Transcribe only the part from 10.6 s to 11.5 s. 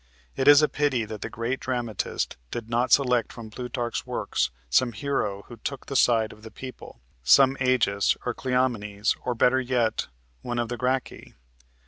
the Gracchi.